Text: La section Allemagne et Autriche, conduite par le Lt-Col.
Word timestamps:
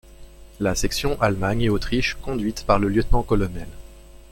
La 0.59 0.73
section 0.73 1.21
Allemagne 1.21 1.61
et 1.61 1.69
Autriche, 1.69 2.15
conduite 2.23 2.65
par 2.65 2.79
le 2.79 2.89
Lt-Col. 2.89 3.47